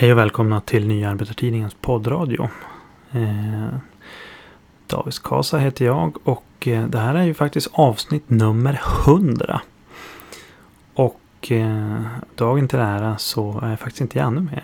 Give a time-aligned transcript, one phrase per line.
[0.00, 2.48] Hej och välkomna till Nya Arbetartidningens poddradio.
[3.10, 3.74] Eh,
[4.86, 9.60] Davis Kasa heter jag och eh, det här är ju faktiskt avsnitt nummer 100.
[10.94, 12.02] Och eh,
[12.34, 14.62] dagen till ära så är faktiskt inte Janne med.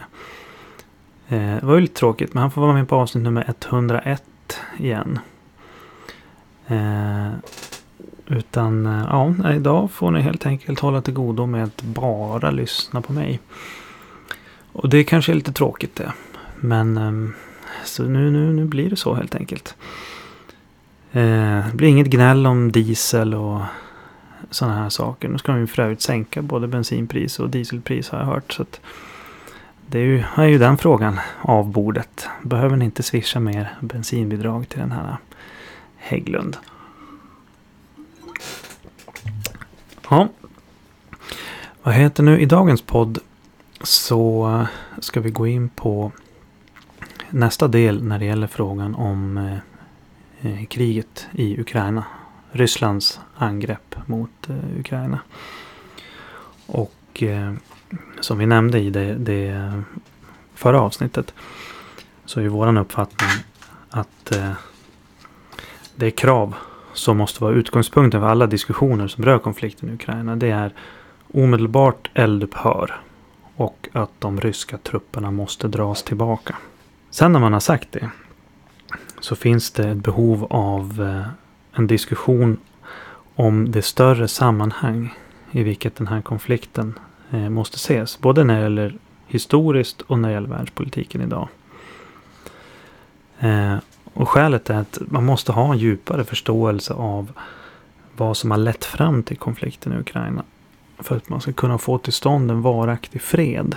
[1.29, 4.23] Eh, det var ju lite tråkigt men han får vara med på avsnitt nummer 101
[4.79, 5.19] igen.
[6.67, 7.31] Eh,
[8.27, 13.01] utan eh, ja, idag får ni helt enkelt hålla till godo med att bara lyssna
[13.03, 13.41] på mig.
[14.77, 16.13] Och det kanske är lite tråkigt det.
[16.57, 17.35] Men ehm,
[17.85, 19.75] så nu, nu, nu blir det så helt enkelt.
[21.13, 23.61] Eh, det blir inget gnäll om diesel och
[24.51, 25.29] sådana här saker.
[25.29, 28.53] Nu ska de ju för övrigt sänka både bensinpris och dieselpris har jag hört.
[28.53, 28.65] Så
[29.87, 32.29] det är ju, är ju den frågan av bordet.
[32.43, 35.17] Behöver ni inte swisha mer bensinbidrag till den här
[35.97, 36.57] Hägglund?
[40.11, 40.29] Ja.
[41.83, 43.19] Vad heter nu i dagens podd
[43.87, 44.67] så
[44.99, 46.13] ska vi gå in på
[47.31, 49.37] nästa del när det gäller frågan om
[50.41, 52.05] eh, kriget i Ukraina.
[52.53, 55.19] Rysslands angrepp mot eh, Ukraina.
[56.67, 57.53] Och eh,
[58.21, 59.73] som vi nämnde i det, det
[60.55, 61.35] förra avsnittet
[62.25, 63.29] så är vår uppfattning
[63.91, 64.33] att
[65.95, 66.55] det är krav
[66.93, 70.37] som måste vara utgångspunkten för alla diskussioner som rör konflikten i Ukraina.
[70.37, 70.73] Det är
[71.33, 73.01] omedelbart eldupphör
[73.57, 76.57] och att de ryska trupperna måste dras tillbaka.
[77.11, 78.11] Sen när man har sagt det
[79.21, 81.29] så finns det ett behov av eh,
[81.79, 82.57] en diskussion
[83.35, 85.15] om det större sammanhang
[85.51, 86.99] i vilket den här konflikten
[87.31, 88.21] eh, måste ses.
[88.21, 91.49] Både när det gäller historiskt och när det gäller världspolitiken idag.
[93.39, 97.33] Eh, och skälet är att man måste ha en djupare förståelse av
[98.17, 100.45] vad som har lett fram till konflikten i Ukraina.
[100.99, 103.77] För att man ska kunna få till stånd en varaktig fred.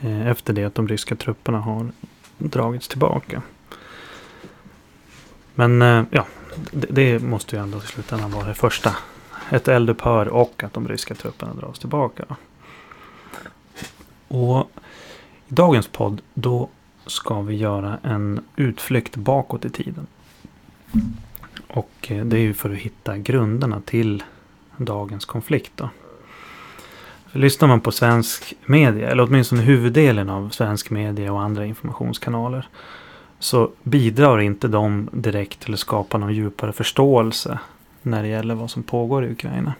[0.00, 1.90] Eh, efter det att de ryska trupperna har
[2.38, 3.42] dragits tillbaka.
[5.54, 6.26] Men eh, ja,
[6.70, 8.96] det, det måste ju ändå i slutändan vara det första.
[9.50, 12.24] Ett eldupphör och att de ryska trupperna dras tillbaka.
[14.28, 14.70] Och
[15.48, 16.68] i dagens podd då
[17.06, 20.06] ska vi göra en utflykt bakåt i tiden.
[21.66, 24.22] Och eh, det är ju för att hitta grunderna till
[24.78, 25.72] dagens konflikt.
[25.76, 25.88] Då.
[27.32, 32.68] För lyssnar man på svensk media, eller åtminstone huvuddelen av svensk media och andra informationskanaler.
[33.38, 37.58] Så bidrar inte de direkt till att skapa någon djupare förståelse
[38.02, 39.72] när det gäller vad som pågår i Ukraina.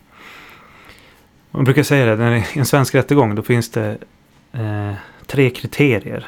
[1.51, 3.99] Man brukar säga det, när det är en svensk rättegång då finns det
[4.53, 4.93] eh,
[5.27, 6.27] tre kriterier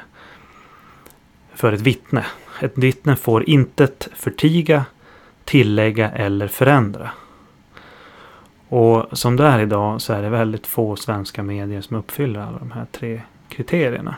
[1.55, 2.27] för ett vittne.
[2.61, 4.85] Ett vittne får intet förtiga,
[5.45, 7.11] tillägga eller förändra.
[8.71, 12.59] Och som det är idag så är det väldigt få svenska medier som uppfyller alla
[12.59, 14.17] de här tre kriterierna.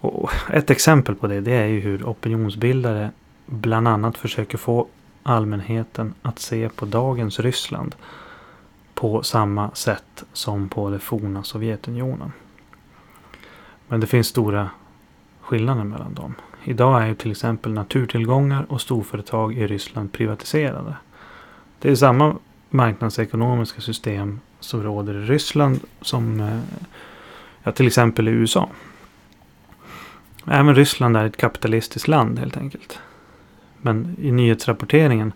[0.00, 3.10] Och ett exempel på det, det är ju hur opinionsbildare
[3.46, 4.86] bland annat försöker få
[5.22, 7.94] allmänheten att se på dagens Ryssland
[8.94, 12.32] på samma sätt som på det forna Sovjetunionen.
[13.88, 14.70] Men det finns stora
[15.40, 16.34] skillnader mellan dem.
[16.64, 20.96] Idag är ju till exempel naturtillgångar och storföretag i Ryssland privatiserade.
[21.78, 22.34] Det är samma
[22.70, 26.60] marknadsekonomiska system som råder i Ryssland som eh,
[27.62, 28.68] ja, till exempel i USA.
[30.46, 32.98] Även Ryssland är ett kapitalistiskt land helt enkelt.
[33.76, 35.32] Men i nyhetsrapporteringen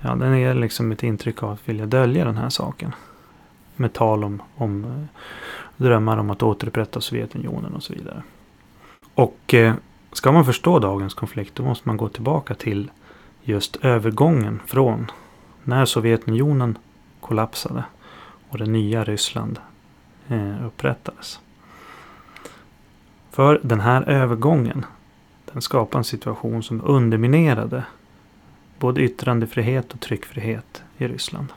[0.00, 2.94] ja, den är liksom ett intryck av att vilja dölja den här saken.
[3.76, 5.20] Med tal om, om eh,
[5.76, 8.22] drömmar om att återupprätta Sovjetunionen och så vidare.
[9.14, 9.74] Och eh,
[10.12, 12.90] ska man förstå dagens konflikt då måste man gå tillbaka till
[13.42, 15.10] just övergången från
[15.64, 16.78] när Sovjetunionen
[17.20, 17.84] kollapsade
[18.48, 19.58] och det nya Ryssland
[20.28, 21.40] eh, upprättades.
[23.30, 24.86] För den här övergången
[25.52, 27.84] den skapade en situation som underminerade
[28.78, 31.52] både yttrandefrihet och tryckfrihet i Ryssland.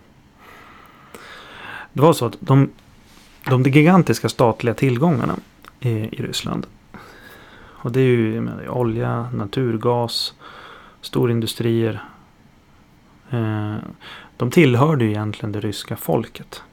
[1.93, 2.69] Det var så att de,
[3.49, 5.35] de gigantiska statliga tillgångarna
[5.79, 6.67] i, i Ryssland.
[7.87, 10.33] Och det är ju menar, olja, naturgas,
[11.01, 12.03] storindustrier,
[13.29, 13.75] Eh,
[14.37, 16.63] de tillhörde ju egentligen det ryska folket.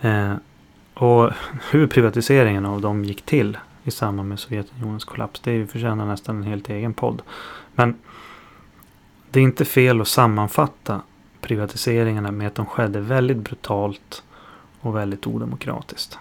[0.00, 0.34] Eh,
[0.94, 1.30] och
[1.70, 5.40] hur privatiseringen av dem gick till i samband med Sovjetunionens kollaps.
[5.40, 7.22] Det förtjänar nästan en helt egen podd.
[7.74, 7.94] Men
[9.30, 11.00] det är inte fel att sammanfatta
[11.40, 14.22] privatiseringarna med att de skedde väldigt brutalt
[14.80, 16.18] och väldigt odemokratiskt.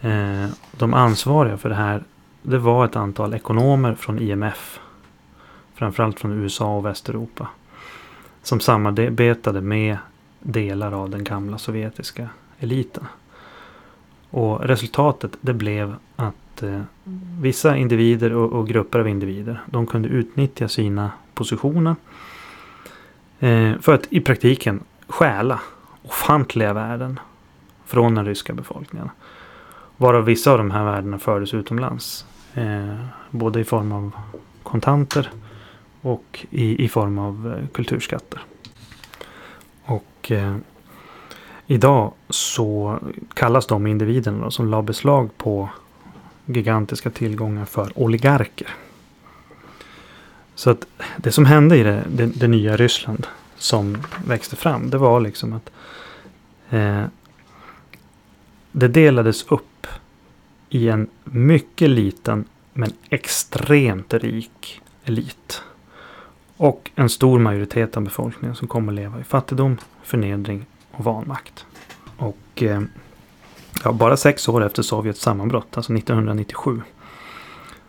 [0.00, 2.04] Eh, de ansvariga för det här
[2.42, 4.80] det var ett antal ekonomer från IMF
[5.80, 7.48] framförallt från USA och Västeuropa.
[8.42, 9.98] Som samarbetade med
[10.40, 12.28] delar av den gamla sovjetiska
[12.58, 13.06] eliten.
[14.30, 16.80] Och resultatet det blev att eh,
[17.40, 21.96] vissa individer och, och, grupper av individer de kunde utnyttja sina positioner
[23.38, 25.60] eh, för att i praktiken stjäla
[26.02, 27.20] ofantliga värden
[27.86, 29.10] från den ryska befolkningen.
[29.96, 32.26] Varav vissa av de här värdena fördes utomlands.
[32.54, 34.12] Eh, både i form av
[34.62, 35.30] kontanter
[36.00, 38.40] och i, i form av eh, kulturskatter.
[39.84, 40.56] Och eh,
[41.66, 42.98] idag så
[43.34, 45.68] kallas de individerna som la beslag på
[46.46, 48.68] gigantiska tillgångar för oligarker.
[50.54, 50.86] Så att
[51.16, 53.26] det som hände i det, det, det nya Ryssland
[53.56, 55.70] som växte fram det var liksom att
[56.70, 57.04] eh,
[58.72, 59.86] det delades upp
[60.68, 65.62] i en mycket liten men extremt rik elit.
[66.60, 71.66] Och en stor majoritet av befolkningen som kommer leva i fattigdom, förnedring och vanmakt.
[72.16, 72.82] Och eh,
[73.84, 76.82] ja, bara sex år efter Sovjets sammanbrott, alltså 1997,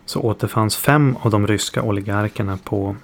[0.05, 2.95] så återfanns fem av de ryska oligarkerna på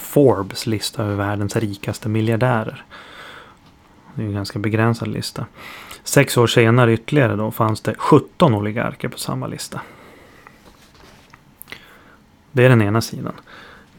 [0.00, 2.84] Forbes lista över världens rikaste miljardärer.
[4.14, 5.46] Det är en ganska begränsad lista.
[6.04, 9.80] Sex år senare ytterligare då fanns det 17 oligarker på samma lista.
[12.52, 13.34] Det är den ena sidan.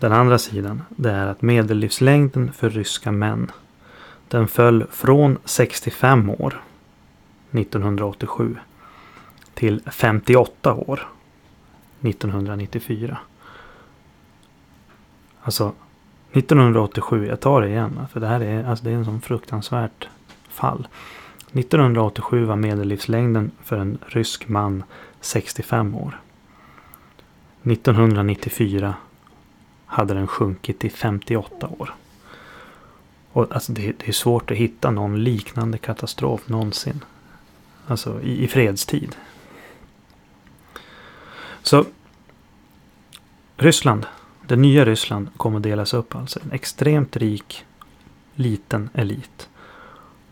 [0.03, 3.51] Den andra sidan det är att medellivslängden för ryska män
[4.27, 6.61] den föll från 65 år
[7.51, 8.57] 1987
[9.53, 11.07] till 58 år
[12.01, 13.17] 1994.
[15.41, 15.73] Alltså
[16.31, 17.99] 1987, jag tar det igen.
[18.11, 20.07] För det här är, alltså det är en sån fruktansvärt
[20.49, 20.87] fall.
[21.51, 24.83] 1987 var medellivslängden för en rysk man
[25.21, 26.19] 65 år.
[27.63, 28.93] 1994
[29.93, 31.93] hade den sjunkit till 58 år.
[33.31, 37.03] Och alltså det, det, är svårt att hitta någon liknande katastrof någonsin.
[37.87, 39.15] Alltså i, i fredstid.
[41.61, 41.85] Så
[43.57, 44.05] Ryssland,
[44.47, 46.39] det nya Ryssland kommer att delas upp alltså.
[46.43, 47.65] En extremt rik
[48.35, 49.49] liten elit.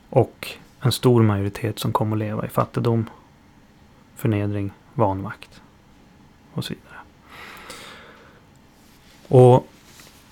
[0.09, 0.47] Och
[0.79, 3.09] en stor majoritet som kommer att leva i fattigdom,
[4.15, 5.61] förnedring, vanmakt
[6.53, 7.00] och så vidare.
[9.33, 9.67] Och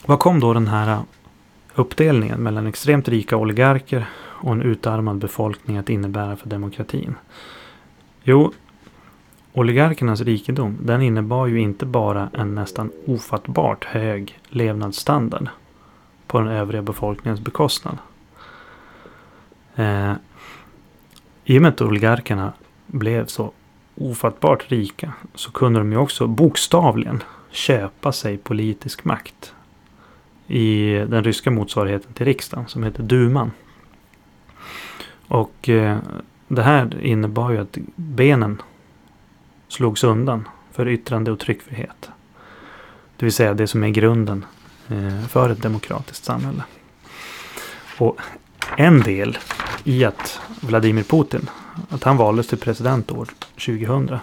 [0.05, 0.99] vad kom då den här
[1.75, 7.15] uppdelningen mellan extremt rika oligarker och en utarmad befolkning att innebära för demokratin?
[8.23, 8.53] Jo,
[9.53, 15.47] oligarkernas rikedom den innebar ju inte bara en nästan ofattbart hög levnadsstandard
[16.27, 17.97] på den övriga befolkningens bekostnad.
[19.75, 20.13] Eh,
[21.45, 22.53] I och med att oligarkerna
[22.87, 23.51] blev så
[23.95, 29.53] ofattbart rika så kunde de ju också bokstavligen köpa sig politisk makt.
[30.47, 33.51] I den ryska motsvarigheten till riksdagen som heter Duman.
[35.27, 35.97] Och eh,
[36.47, 38.61] det här innebar ju att benen
[39.67, 42.09] slogs undan för yttrande och tryckfrihet.
[43.17, 44.45] Det vill säga det som är grunden
[44.87, 46.63] eh, för ett demokratiskt samhälle.
[47.97, 48.17] Och
[48.77, 49.37] en del
[49.83, 51.49] i att Vladimir Putin,
[51.89, 53.27] att han valdes till president år
[53.65, 54.19] 2000.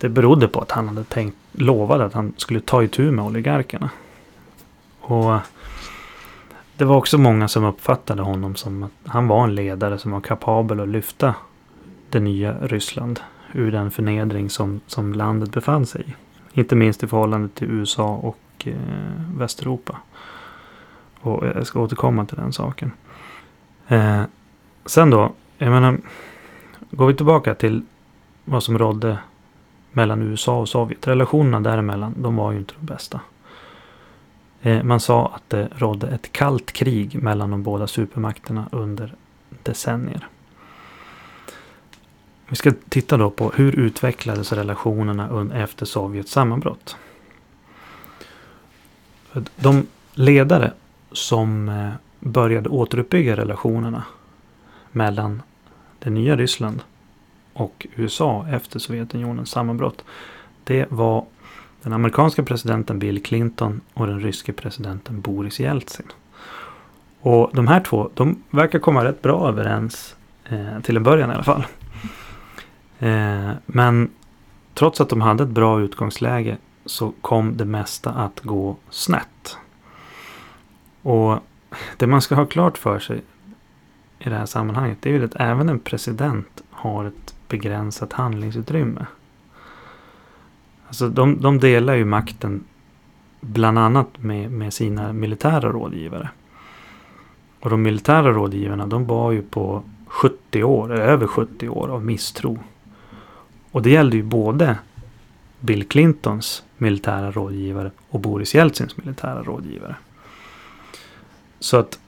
[0.00, 3.90] Det berodde på att han hade tänkt, lovade att han skulle ta itu med oligarkerna.
[5.00, 5.38] Och
[6.76, 10.20] det var också många som uppfattade honom som att han var en ledare som var
[10.20, 11.34] kapabel att lyfta
[12.10, 13.20] det nya Ryssland
[13.52, 16.14] ur den förnedring som, som landet befann sig i.
[16.60, 18.74] Inte minst i förhållande till USA och eh,
[19.36, 19.96] Västeuropa.
[21.20, 22.92] Och jag ska återkomma till den saken.
[23.88, 24.22] Eh,
[24.86, 25.98] sen då, jag menar,
[26.90, 27.82] går vi tillbaka till
[28.44, 29.18] vad som rådde
[29.92, 31.06] mellan USA och Sovjet.
[31.06, 33.20] Relationerna däremellan, de var ju inte de bästa.
[34.62, 39.14] Eh, man sa att det rådde ett kallt krig mellan de båda supermakterna under
[39.62, 40.28] decennier.
[42.48, 46.96] Vi ska titta då på hur utvecklades relationerna efter Sovjets sammanbrott.
[49.56, 50.72] De ledare
[51.12, 54.04] som eh, började återuppbygga relationerna
[54.92, 55.42] mellan
[55.98, 56.82] det nya Ryssland
[57.52, 60.04] och USA efter Sovjetunionens sammanbrott.
[60.64, 61.24] Det var
[61.82, 66.06] den amerikanska presidenten Bill Clinton och den ryske presidenten Boris Jeltsin.
[67.20, 71.34] Och de här två, de verkar komma rätt bra överens eh, till en början i
[71.34, 71.64] alla fall.
[72.98, 74.10] Eh, men
[74.74, 79.56] trots att de hade ett bra utgångsläge så kom det mesta att gå snett.
[81.02, 81.38] Och
[81.96, 83.22] det man ska ha klart för sig
[84.18, 89.06] i det här sammanhanget det är ju att även en president har ett begränsat handlingsutrymme.
[90.86, 92.64] Alltså de, de delar ju makten
[93.40, 96.30] bland annat med, med sina militära rådgivare.
[97.60, 102.58] Och de militära rådgivarna de bar ju på 70 år, över 70 år av misstro.
[103.70, 104.78] Och det gällde ju både
[105.60, 109.96] Bill Clintons militära rådgivare och Boris Jeltsins militära rådgivare.
[111.58, 111.98] Så att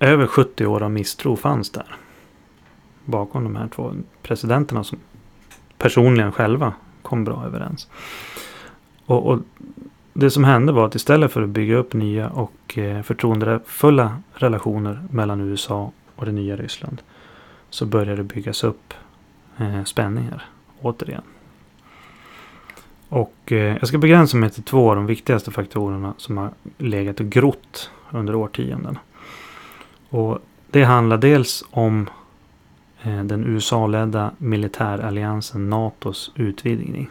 [0.00, 1.96] över 70 år av misstro fanns där.
[3.06, 4.98] Bakom de här två presidenterna som
[5.78, 7.88] personligen själva kom bra överens.
[9.06, 9.38] Och, och
[10.12, 15.02] det som hände var att istället för att bygga upp nya och eh, förtroendefulla relationer
[15.10, 17.02] mellan USA och det nya Ryssland
[17.70, 18.94] så började det byggas upp
[19.58, 20.44] eh, spänningar
[20.80, 21.22] återigen.
[23.08, 27.20] Och eh, jag ska begränsa mig till två av de viktigaste faktorerna som har legat
[27.20, 28.98] och grott under årtionden.
[30.08, 30.38] Och
[30.70, 32.10] det handlar dels om
[33.06, 37.10] Eh, den USA-ledda militäralliansen NATOs utvidgning.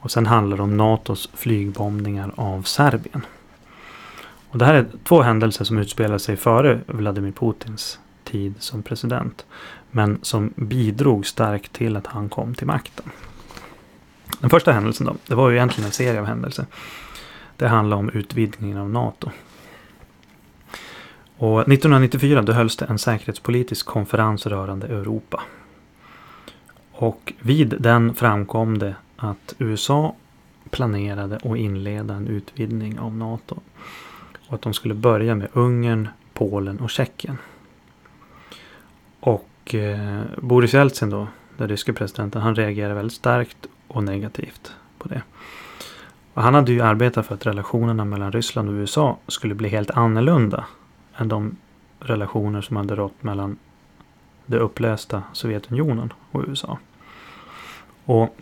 [0.00, 3.26] Och sen handlar det om NATOs flygbombningar av Serbien.
[4.50, 9.46] Och det här är två händelser som utspelar sig före Vladimir Putins tid som president.
[9.90, 13.10] Men som bidrog starkt till att han kom till makten.
[14.40, 16.66] Den första händelsen då, det var ju egentligen en serie av händelser.
[17.56, 19.30] Det handlar om utvidgningen av NATO.
[21.40, 25.42] Och 1994 då hölls det en säkerhetspolitisk konferens rörande Europa.
[26.92, 30.14] Och vid den framkom det att USA
[30.70, 33.60] planerade att inleda en utvidgning av NATO.
[34.48, 37.38] Och att de skulle börja med Ungern, Polen och Tjeckien.
[39.20, 45.08] Och eh, Boris Jeltsin då, den ryske presidenten, han reagerade väldigt starkt och negativt på
[45.08, 45.22] det.
[46.34, 49.90] Och han hade ju arbetat för att relationerna mellan Ryssland och USA skulle bli helt
[49.90, 50.64] annorlunda
[51.20, 51.56] än de
[52.00, 53.56] relationer som hade rått mellan
[54.46, 56.78] det upplösta Sovjetunionen och USA.
[58.04, 58.36] Och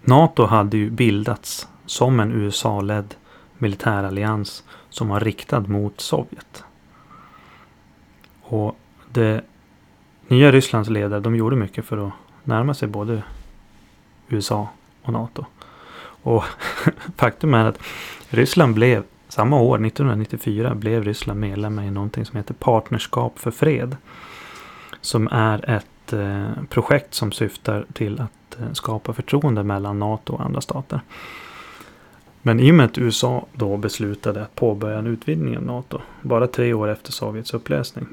[0.00, 3.14] NATO hade ju bildats som en USA-ledd
[3.58, 6.64] militärallians som var riktad mot Sovjet.
[8.42, 8.76] Och
[9.12, 9.44] det
[10.28, 12.12] nya Rysslands ledare de gjorde mycket för att
[12.44, 13.22] närma sig både
[14.28, 14.68] USA
[15.02, 15.44] och NATO.
[16.22, 16.44] Och
[17.16, 17.78] faktum är att
[18.28, 23.96] Ryssland blev samma år, 1994, blev Ryssland medlem i någonting som heter Partnerskap för fred.
[25.00, 30.40] Som är ett eh, projekt som syftar till att eh, skapa förtroende mellan NATO och
[30.40, 31.00] andra stater.
[32.42, 36.46] Men i och med att USA då beslutade att påbörja en utvidgning av NATO, bara
[36.46, 38.06] tre år efter Sovjets upplösning.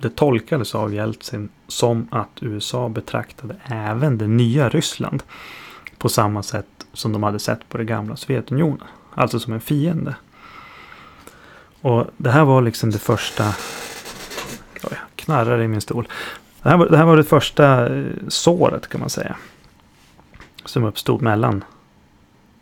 [0.00, 5.22] Det tolkades av Jeltsin som att USA betraktade även det nya Ryssland
[5.98, 8.86] på samma sätt som de hade sett på det gamla Sovjetunionen.
[9.14, 10.14] Alltså som en fiende.
[11.82, 13.44] Och det här var liksom det första...
[14.82, 16.08] Oj, jag knarrar i min stol.
[16.62, 19.36] Det här, var, det här var det första eh, såret kan man säga.
[20.64, 21.64] Som uppstod mellan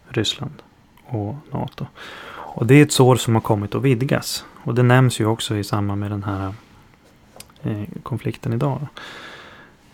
[0.09, 0.63] Ryssland
[1.07, 1.87] och NATO.
[2.33, 4.45] Och det är ett sår som har kommit att vidgas.
[4.65, 6.55] Och det nämns ju också i samband med den här
[7.63, 8.87] eh, konflikten idag.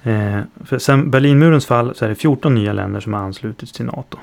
[0.03, 3.87] Eh, för sen Berlinmurens fall så är det 14 nya länder som har anslutits till
[3.87, 4.19] NATO.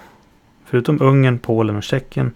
[0.66, 2.32] Förutom Ungern, Polen och Tjeckien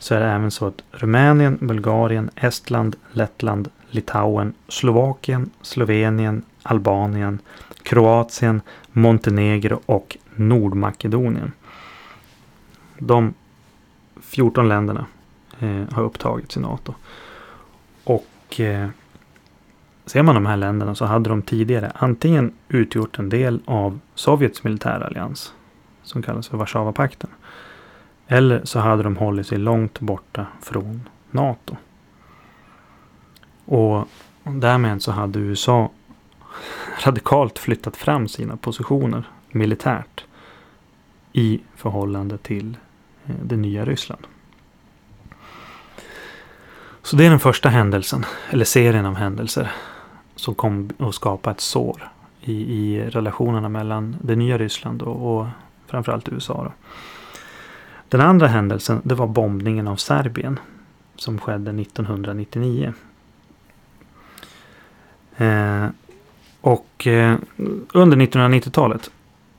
[0.00, 7.38] så är det även så att Rumänien, Bulgarien, Estland, Lettland, Litauen, Slovakien, Slovenien, Albanien,
[7.82, 8.60] Kroatien,
[8.92, 11.52] Montenegro och Nordmakedonien.
[12.98, 13.34] De
[14.20, 15.06] 14 länderna
[15.58, 16.94] eh, har upptagits i NATO.
[18.04, 18.88] Och eh,
[20.06, 24.64] ser man de här länderna så hade de tidigare antingen utgjort en del av Sovjets
[24.64, 25.52] militärallians
[26.02, 27.30] som kallas för Warszawapakten.
[28.32, 31.76] Eller så hade de hållit sig långt borta från NATO.
[33.64, 34.08] Och
[34.44, 35.90] därmed så hade USA
[37.04, 40.24] radikalt flyttat fram sina positioner militärt
[41.32, 42.76] i förhållande till
[43.26, 44.26] eh, det nya Ryssland.
[47.02, 49.70] Så det är den första händelsen, eller serien av händelser,
[50.36, 52.08] som kom att skapa ett sår
[52.40, 55.46] i, i relationerna mellan det nya Ryssland och, och
[55.86, 56.64] framförallt USA.
[56.64, 56.72] Då.
[58.10, 60.58] Den andra händelsen det var bombningen av Serbien
[61.16, 62.92] som skedde 1999.
[65.36, 65.86] Eh,
[66.60, 67.38] och eh,
[67.94, 69.10] under 1990-talet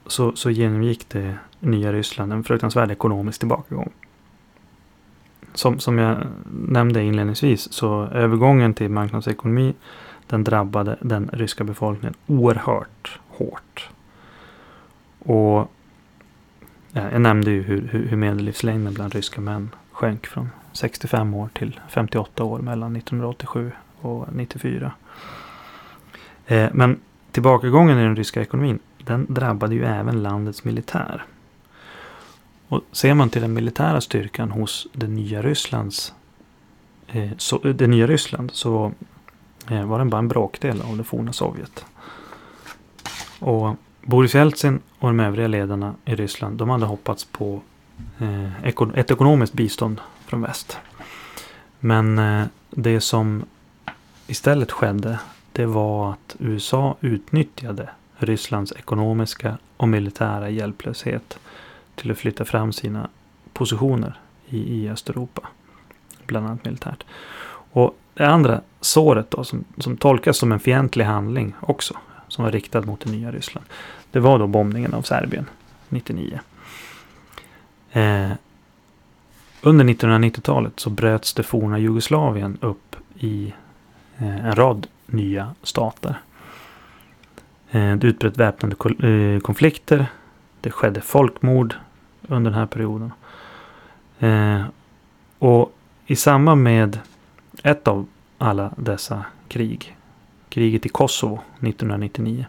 [0.07, 3.89] så, så genomgick det nya Ryssland en fruktansvärd ekonomisk tillbakagång.
[5.53, 6.17] Som, som jag
[6.51, 9.73] nämnde inledningsvis så övergången till marknadsekonomi
[10.27, 13.89] den drabbade den ryska befolkningen oerhört hårt.
[15.19, 15.71] Och
[16.93, 21.79] Eh, jag nämnde ju hur, hur, medellivslängden bland ryska män sjönk från 65 år till
[21.89, 23.71] 58 år mellan 1987
[24.01, 24.91] och 94.
[26.47, 26.99] Eh, men
[27.31, 31.23] tillbakagången i den ryska ekonomin den drabbade ju även landets militär.
[32.67, 36.13] Och ser man till den militära styrkan hos det nya Rysslands
[37.07, 38.91] eh, så, det nya Ryssland så
[39.67, 41.85] var den bara en bråkdel av det forna Sovjet.
[43.39, 47.61] Och Boris Jeltsin och de övriga ledarna i Ryssland de hade hoppats på
[48.19, 48.65] eh,
[48.95, 50.77] ett ekonomiskt bistånd från väst.
[51.79, 53.45] Men eh, det som
[54.27, 55.19] istället skedde
[55.51, 61.39] det var att USA utnyttjade Rysslands ekonomiska och militära hjälplöshet
[61.95, 63.09] till att flytta fram sina
[63.53, 65.47] positioner i, i Östeuropa.
[66.25, 67.03] Bland annat militärt.
[67.71, 71.97] Och det andra såret då som, som tolkas som en fientlig handling också.
[72.31, 73.65] Som var riktad mot det nya Ryssland.
[74.11, 75.45] Det var då bombningen av Serbien
[75.89, 76.39] 99.
[77.91, 78.31] Eh,
[79.61, 83.53] under 1990-talet så bröts det forna Jugoslavien upp i
[84.17, 86.15] eh, en rad nya stater.
[87.71, 88.75] Eh, det utbröt väpnade
[89.07, 90.05] eh, konflikter.
[90.61, 91.75] Det skedde folkmord
[92.21, 93.11] under den här perioden.
[94.19, 94.61] Eh,
[95.39, 95.73] och
[96.05, 96.99] i samband med
[97.63, 98.07] ett av
[98.37, 99.95] alla dessa krig,
[100.51, 102.45] kriget i Kosovo 1999,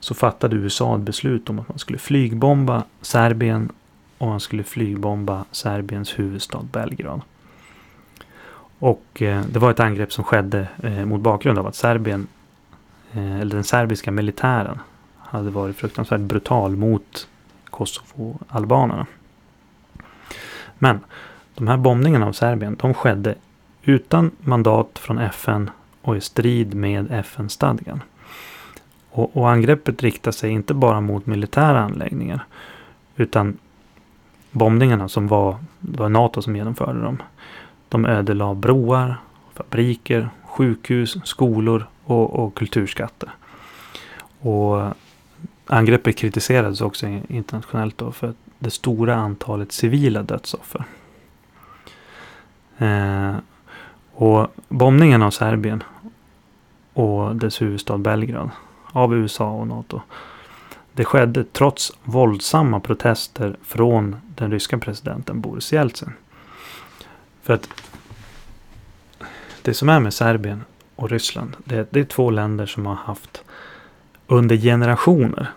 [0.00, 3.72] så fattade USA ett beslut om att man skulle flygbomba Serbien
[4.18, 7.20] och man skulle flygbomba Serbiens huvudstad Belgrad.
[8.78, 12.26] Och eh, det var ett angrepp som skedde eh, mot bakgrund av att Serbien,
[13.12, 14.78] eh, eller den serbiska militären,
[15.18, 17.28] hade varit fruktansvärt brutal mot
[17.70, 19.06] Kosovo-albanerna.
[20.78, 21.00] Men
[21.54, 23.34] de här bombningarna av Serbien, de skedde
[23.82, 25.70] utan mandat från FN
[26.04, 28.02] och i strid med FN-stadgan.
[29.10, 32.44] Och, och angreppet riktar sig inte bara mot militära anläggningar.
[33.16, 33.58] Utan
[34.50, 37.22] bombningarna som var, det var NATO som genomförde dem.
[37.88, 39.16] De ödelade broar,
[39.54, 43.30] fabriker, sjukhus, skolor och, och kulturskatter.
[44.40, 44.94] Och
[45.66, 50.84] angreppet kritiserades också internationellt då för det stora antalet civila dödsoffer.
[52.78, 53.34] Eh,
[54.14, 55.82] och bombningen av Serbien
[56.92, 58.50] och dess huvudstad Belgrad
[58.92, 60.00] av USA och NATO.
[60.92, 66.12] Det skedde trots våldsamma protester från den ryska presidenten Boris Jeltsin.
[67.42, 67.68] För att
[69.62, 70.64] det som är med Serbien
[70.96, 73.44] och Ryssland, det, det är två länder som har haft
[74.26, 75.50] under generationer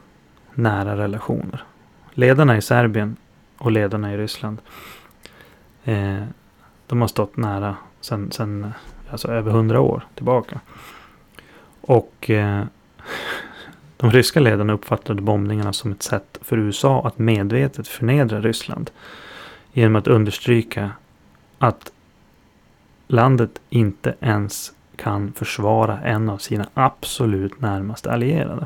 [0.54, 1.64] nära relationer.
[2.14, 3.16] Ledarna i Serbien
[3.58, 4.58] och ledarna i Ryssland.
[5.84, 6.24] Eh,
[6.88, 8.74] de har stått nära sen, sen
[9.12, 10.60] alltså över hundra år tillbaka.
[11.82, 12.64] Och eh,
[13.98, 18.92] de ryska ledarna uppfattade bombningarna som ett sätt för USA att medvetet förnedra Ryssland.
[19.74, 20.92] Genom att understryka
[21.58, 21.92] att
[23.08, 28.66] landet inte ens kan försvara en av sina absolut närmaste allierade.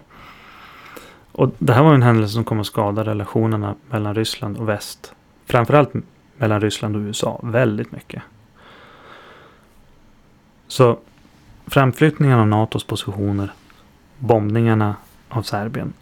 [1.32, 5.14] Och det här var en händelse som kom att skada relationerna mellan Ryssland och väst.
[5.46, 5.94] Framförallt
[6.41, 8.23] mellan Ryssland och USA väldigt mycket.
[10.67, 10.99] Så
[11.65, 13.54] framflyttningen av NATOs positioner,
[14.19, 14.95] bombningarna
[15.30, 15.93] av Serbien.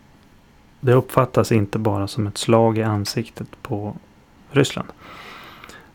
[0.80, 3.96] Det uppfattas inte bara som ett slag i ansiktet på
[4.52, 4.90] Ryssland.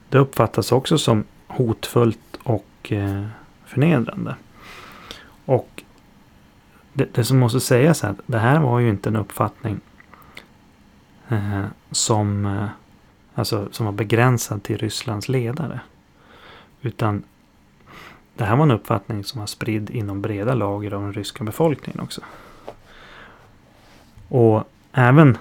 [0.08, 3.26] Det uppfattas också som hotfullt och eh,
[3.64, 4.36] förnedrande.
[5.44, 5.82] Och
[6.92, 9.80] det, det, som måste sägas är att det här var ju inte en uppfattning
[11.28, 12.68] eh, som, eh,
[13.34, 15.80] alltså, som var begränsad till Rysslands ledare.
[16.82, 17.22] Utan
[18.36, 22.00] det här var en uppfattning som var spridd inom breda lager av den ryska befolkningen
[22.00, 22.20] också.
[24.28, 25.38] Och även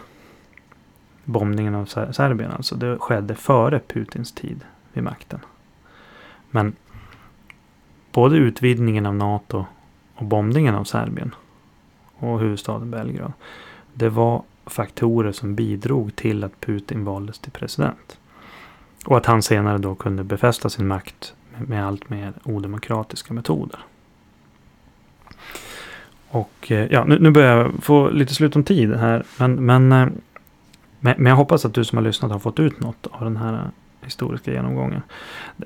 [1.24, 2.76] bombningen av Serbien alltså.
[2.76, 5.40] Det skedde före Putins tid vid makten.
[6.50, 6.76] Men
[8.12, 9.66] både utvidgningen av NATO
[10.16, 11.36] och bombningen av Serbien
[12.16, 13.34] och huvudstaden Belgrad.
[13.94, 18.18] Det var faktorer som bidrog till att Putin valdes till president.
[19.06, 21.34] Och att han senare då kunde befästa sin makt
[21.68, 23.80] med allt mer odemokratiska metoder.
[26.30, 29.24] Och eh, ja, nu, nu börjar jag få lite slut om tid här.
[29.38, 29.52] Men,
[29.92, 30.08] eh,
[31.00, 33.38] men, men jag hoppas att du som har lyssnat har fått ut något av den
[33.38, 33.72] här
[34.02, 35.02] historiska genomgången.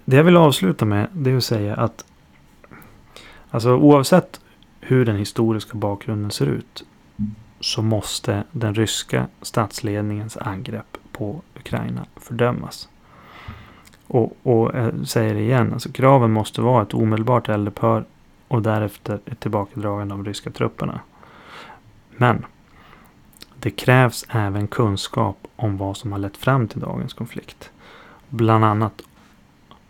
[0.06, 2.06] Det jag vill avsluta med det är att säga att
[3.50, 4.40] alltså oavsett
[4.80, 6.86] hur den historiska bakgrunden ser ut
[7.60, 12.90] så måste den ryska statsledningens angrepp på Ukraina fördömas.
[14.08, 18.06] Och, och jag säger det igen, alltså kraven måste vara ett omedelbart eldupphör
[18.48, 21.00] och därefter ett tillbakadragande av de ryska trupperna.
[22.12, 22.46] Men
[23.60, 27.72] det krävs även kunskap om vad som har lett fram till dagens konflikt.
[28.30, 29.02] Bland annat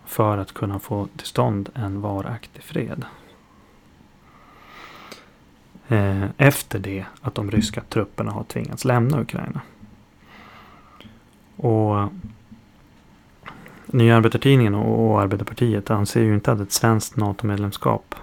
[0.06, 3.06] för att kunna få till stånd en varaktig fred.
[5.88, 9.62] Eh, efter det att de ryska trupperna har tvingats lämna Ukraina.
[11.56, 12.10] Och
[13.86, 18.16] Nya Arbetartidningen och Arbetarpartiet anser ju inte att ett svenskt NATO-medlemskap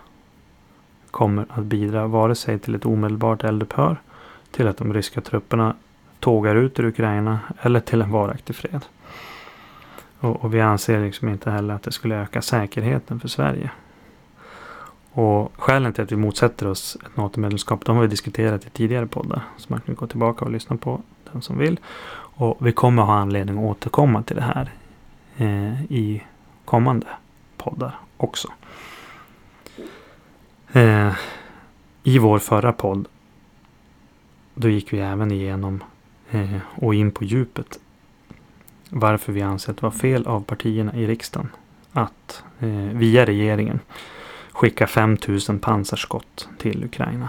[1.11, 3.97] kommer att bidra vare sig till ett omedelbart eldupphör,
[4.51, 5.77] till att de ryska trupperna
[6.21, 8.85] tågar ut ur Ukraina eller till en varaktig fred.
[10.21, 13.71] Och, och vi anser liksom inte heller att det skulle öka säkerheten för Sverige.
[15.17, 19.07] Och skälen till att vi motsätter oss ett NATO-medlemskap, de har vi diskuterat i tidigare
[19.07, 19.43] poddar.
[19.57, 21.01] Så man kan gå tillbaka och lyssna på
[21.33, 21.81] den som vill.
[22.37, 24.73] Och vi kommer ha anledning att återkomma till det här
[25.37, 26.23] eh, i
[26.65, 27.07] kommande
[27.57, 28.49] poddar också.
[30.73, 31.13] Eh,
[32.03, 33.09] I vår förra podd
[34.55, 35.85] då gick vi även igenom
[36.31, 37.79] eh, och in på djupet
[38.91, 41.49] varför vi anser att det var fel av partierna i riksdagen
[41.93, 43.81] att eh, via regeringen
[44.55, 47.29] skicka 5000 pansarskott till Ukraina.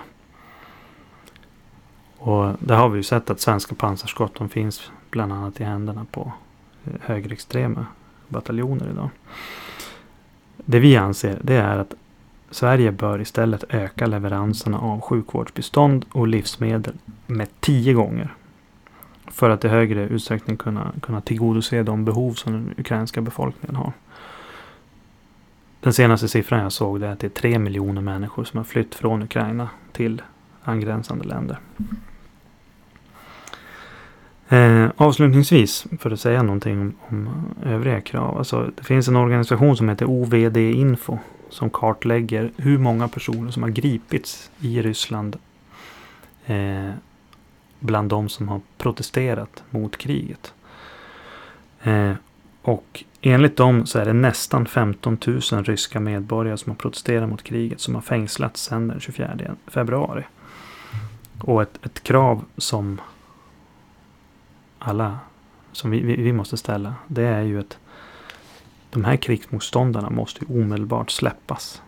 [2.18, 6.06] Och där har vi ju sett att svenska pansarskott de finns bland annat i händerna
[6.12, 6.34] på
[7.02, 7.86] högerextrema
[8.28, 9.10] bataljoner idag.
[10.58, 11.94] Det vi anser det är att
[12.52, 16.94] Sverige bör istället öka leveranserna av sjukvårdsbistånd och livsmedel
[17.28, 18.34] med tio gånger.
[19.28, 23.94] För att i högre utsträckning kunna, kunna tillgodose de behov som den ukrainska befolkningen har.
[25.86, 28.96] Den senaste siffran jag såg är att det är tre miljoner människor som har flytt
[28.96, 30.22] från Ukraina till
[30.64, 31.60] angränsande länder.
[34.50, 37.30] Eh, avslutningsvis, för att säga någonting om, om
[37.64, 38.38] övriga krav.
[38.38, 41.18] Alltså, det finns en organisation som heter OVD Info.
[41.50, 45.38] Som kartlägger hur många personer som har gripits i Ryssland.
[46.46, 46.92] Eh,
[47.80, 50.54] bland de som har protesterat mot kriget.
[51.84, 52.14] Eh,
[52.66, 57.44] och enligt dem så är det nästan 15 000 ryska medborgare som har protesterat mot
[57.44, 60.24] kriget som har fängslats sedan den 24 februari.
[61.42, 63.02] Och ett, ett krav som
[64.80, 65.20] alla
[65.72, 67.78] som vi, vi, vi, måste ställa det är ju att
[68.90, 71.82] de här krigsmotståndarna måste ju omedelbart släppas.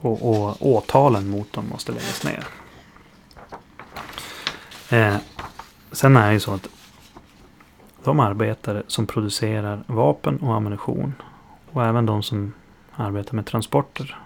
[0.00, 2.44] Och, och åtalen mot dem måste läggas ner.
[4.90, 5.16] Eh,
[5.92, 6.68] sen är det ju så att
[8.06, 11.14] de arbetare som producerar vapen och ammunition
[11.72, 12.52] och även de som
[12.92, 14.18] arbetar med transporter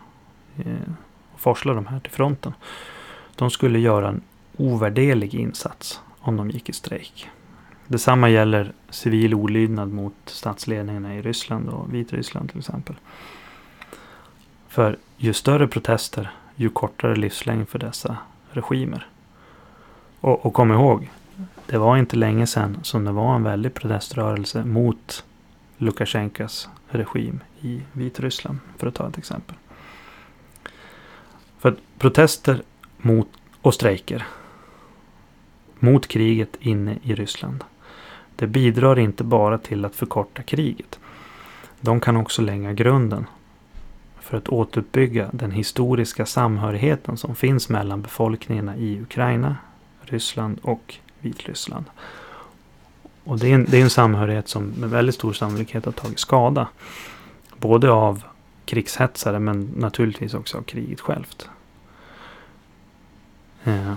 [0.56, 0.92] eh,
[1.32, 2.52] och forslar de här till fronten.
[3.36, 4.20] De skulle göra en
[4.56, 7.28] ovärderlig insats om de gick i strejk.
[7.86, 12.96] Detsamma gäller civil olydnad mot statsledningarna i Ryssland och Vitryssland till exempel.
[14.68, 18.16] För ju större protester, ju kortare livslängd för dessa
[18.50, 19.06] regimer.
[20.20, 21.10] Och, och kom ihåg,
[21.70, 25.24] det var inte länge sedan som det var en väldig proteströrelse mot
[25.76, 29.56] Lukasjenkos regim i Vitryssland, för att ta ett exempel.
[31.58, 32.62] För protester
[32.98, 33.28] mot
[33.62, 34.26] och strejker
[35.78, 37.64] mot kriget inne i Ryssland.
[38.36, 40.98] Det bidrar inte bara till att förkorta kriget.
[41.80, 43.26] De kan också lägga grunden
[44.20, 49.56] för att återuppbygga den historiska samhörigheten som finns mellan befolkningarna i Ukraina,
[50.00, 51.84] Ryssland och Vitryssland.
[53.24, 56.18] Och det är, en, det är en samhörighet som med väldigt stor sannolikhet har tagit
[56.18, 56.68] skada.
[57.56, 58.24] Både av
[58.64, 61.48] krigshetsare men naturligtvis också av kriget självt.
[63.64, 63.94] Eh,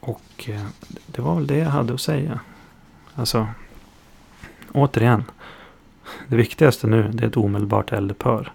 [0.00, 0.66] och eh,
[1.06, 2.40] det var väl det jag hade att säga.
[3.14, 3.46] Alltså,
[4.72, 5.24] återigen.
[6.28, 8.52] Det viktigaste nu det är ett omedelbart eldupphör.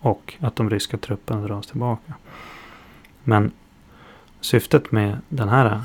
[0.00, 2.14] Och att de ryska trupperna dras tillbaka.
[3.24, 3.52] Men
[4.40, 5.82] syftet med den här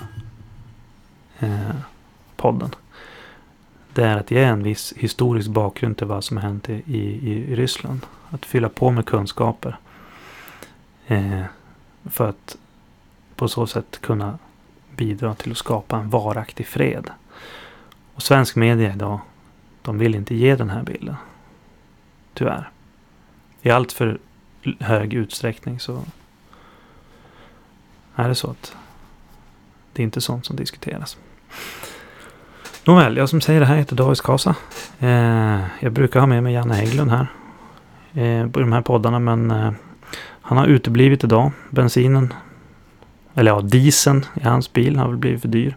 [1.39, 1.75] eh,
[2.35, 2.69] podden.
[3.93, 7.23] Det är att ge en viss historisk bakgrund till vad som har hänt i, i,
[7.51, 8.05] i Ryssland.
[8.29, 9.77] Att fylla på med kunskaper.
[11.07, 11.43] Eh,
[12.05, 12.57] för att
[13.35, 14.39] på så sätt kunna
[14.95, 17.09] bidra till att skapa en varaktig fred.
[18.13, 19.19] Och svensk media idag,
[19.81, 21.15] de vill inte ge den här bilden.
[22.33, 22.69] Tyvärr.
[23.61, 24.17] I allt för
[24.79, 26.03] hög utsträckning så
[28.15, 28.75] är det så att
[29.97, 31.17] det är inte sånt som diskuteras.
[32.83, 34.55] Nåväl, jag som säger det här heter David Kasa.
[34.99, 37.27] Eh, jag brukar ha med mig Janne Hägglund här.
[38.13, 39.71] Eh, på de här poddarna men eh,
[40.41, 41.51] han har uteblivit idag.
[41.69, 42.33] Bensinen,
[43.35, 45.75] eller ja, dieseln i hans bil har väl blivit för dyr.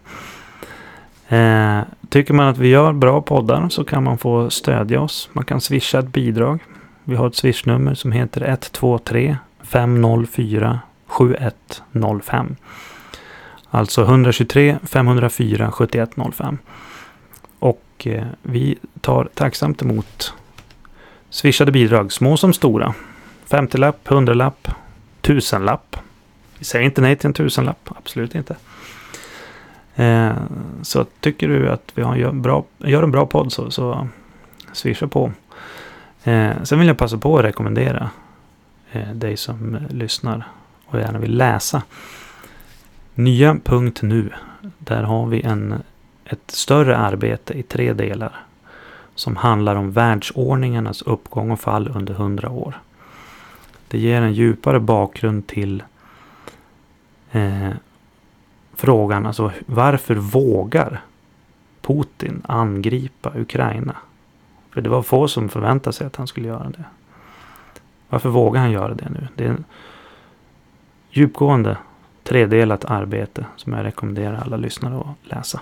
[1.27, 5.29] Eh, tycker man att vi gör bra poddar så kan man få stödja oss.
[5.33, 6.59] Man kan swisha ett bidrag.
[7.03, 12.55] Vi har ett swishnummer som heter 123 504 7105.
[13.73, 16.57] Alltså 123 504 7105.
[17.59, 20.33] Och eh, vi tar tacksamt emot
[21.29, 22.93] swishade bidrag, små som stora.
[23.49, 24.67] 50-lapp, 100-lapp,
[25.21, 25.97] 1000-lapp.
[26.57, 28.55] Vi säger inte nej till en tusenlapp, absolut inte.
[29.95, 30.33] Eh,
[30.81, 34.07] så tycker du att vi har, gör, bra, gör en bra podd så, så
[34.73, 35.31] swisha på.
[36.23, 38.09] Eh, sen vill jag passa på att rekommendera
[38.91, 40.47] eh, dig som lyssnar
[40.85, 41.81] och gärna vill läsa.
[43.23, 44.29] Nya.nu.
[44.77, 45.83] Där har vi en,
[46.25, 48.45] ett större arbete i tre delar.
[49.15, 52.81] Som handlar om världsordningarnas uppgång och fall under hundra år.
[53.87, 55.83] Det ger en djupare bakgrund till
[57.31, 57.69] eh,
[58.73, 61.01] frågan, alltså varför vågar
[61.81, 63.95] Putin angripa Ukraina?
[64.73, 66.83] För det var få som förväntade sig att han skulle göra det.
[68.09, 69.27] Varför vågar han göra det nu?
[69.35, 69.63] Det är en
[71.09, 71.77] djupgående
[72.23, 75.61] tredelat arbete som jag rekommenderar alla lyssnare att läsa.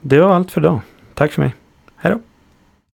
[0.00, 0.80] Det var allt för idag.
[1.14, 1.54] Tack för mig.
[1.96, 2.20] Hej då!